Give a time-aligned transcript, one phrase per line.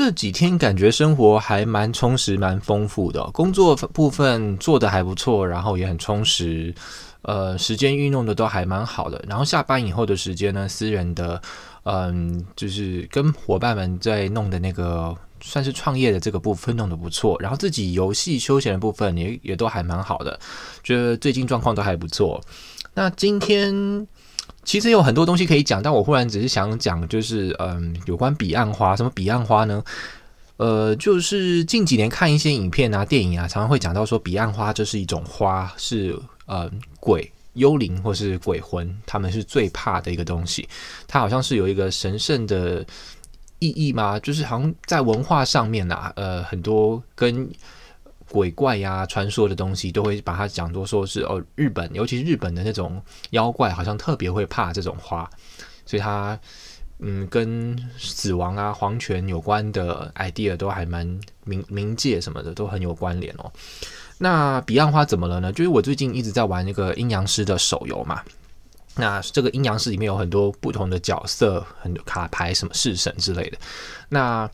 [0.00, 6.74] 这几天感觉生活还蛮充实、蛮丰富的，工作部分做得还不错，然后也很充实，
[7.20, 9.22] 呃，时间运用的都还蛮好的。
[9.28, 11.38] 然后下班以后的时间呢，私人的，
[11.82, 20.40] 嗯，就是跟伙伴们在弄的那个算是创业的这个部分弄得不错，然后自己游戏休闲的部分也也都还蛮好的，
[20.82, 22.40] 觉得最近状况都还不错。
[22.94, 24.08] 那今天。
[24.64, 28.94] 其实有很多东西可以讲，但我忽然只是想讲，就是嗯，有关彼岸花。
[28.94, 29.82] 什么彼岸花呢？
[30.58, 36.14] 呃，就是近几年看一些影片啊、电影啊，常常会讲到说，彼岸花这是一种花，是
[36.46, 36.70] 呃
[37.00, 40.68] 鬼、幽灵或是鬼魂，他们是最怕的一个东西。
[41.08, 42.84] 它好像是有一个神圣的
[43.58, 44.20] 意义吗？
[44.20, 47.50] 就是好像在文化上面啊，呃，很多跟。
[48.30, 55.28] 鬼怪呀、传说的东西都会把它讲作说是哦，日本，尤其是日本的那种妖怪，好像特别会怕这种花，
[55.84, 56.38] 所以它
[57.00, 61.06] 嗯，跟死亡啊、黄泉有关的 idea 都还蛮
[61.44, 63.50] 冥冥界什么的都很有关联哦。
[64.18, 65.52] 那彼岸花怎么了呢？
[65.52, 68.22] 就是我最近一直在玩那个阴阳师的手游嘛，
[68.94, 73.58] 那这个阴阳师里面有很多不同的角色，很多卡牌，什么式神之类的，
[74.08, 74.48] 那。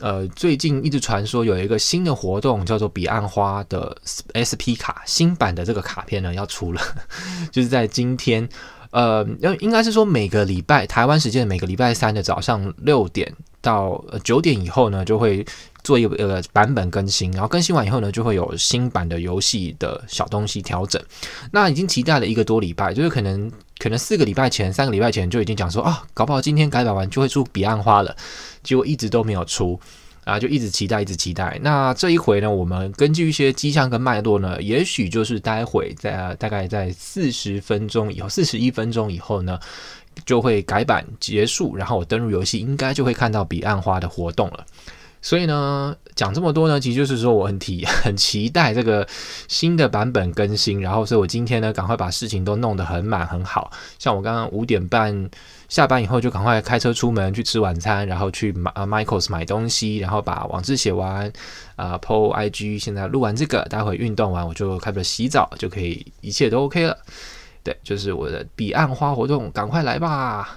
[0.00, 3.96] 呃，最近一直传说有一个新的活动，叫做彼岸花的
[4.36, 6.80] SP 卡，新版的这个卡片呢要出了，
[7.50, 8.46] 就是在今天，
[8.90, 15.44] 呃，要应该是说每个礼拜台湾时间每个礼拜三的早上六点到九点以后呢，就会
[15.82, 21.02] 做一个呃版本更新，然后更新完以后呢，就会有新版的游戏的小东西调整。
[21.50, 28.16] 那已经期待了一个多礼拜，就是可能可能四个礼拜前、三个礼拜前就已经讲说啊，搞不好今天改版完就会出彼岸花了。
[28.62, 29.78] 结果一直都没有出
[30.24, 31.58] 啊，就一直期待，一直期待。
[31.62, 39.58] 那这一回呢，我们根据一些迹象跟脉络呢，也许就是待会在大概在四十分钟以后，四十一分钟以后呢，
[40.24, 44.66] 就会改版结束，然后我登入游戏，应该就会看到彼岸花的活动了。
[45.22, 49.06] 所以呢，讲这么多呢，其实就是说我很体 很期待这个
[49.48, 53.70] 新的版本更新，然后所以我今天呢，赶快把事情都弄得很满很好。
[53.98, 55.28] 像我刚刚五点半
[55.68, 61.32] 下班以后，就赶快开车出门去吃晚餐，然后去买啊 Michaels 买东西，然后把网志写完
[61.74, 66.96] 啊 po IG，现在录完这个，待会运动完我就开始洗澡，就可以一切都 OK 了。
[67.64, 70.56] 对，就是我的彼岸花活动，赶快来吧！